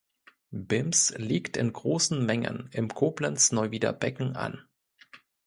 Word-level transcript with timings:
Bims 0.49 1.13
liegt 1.17 1.57
in 1.57 1.71
großen 1.73 2.25
Mengen 2.25 2.71
im 2.71 2.87
Koblenz-Neuwieder 2.91 3.93
Becken 3.93 4.35
an. 4.35 4.65